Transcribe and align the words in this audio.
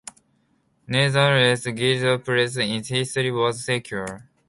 Nevertheless, 0.87 1.63
Guthrie's 1.65 2.23
place 2.23 2.57
in 2.57 2.83
history 2.83 3.31
was 3.31 3.63
secure. 3.63 4.27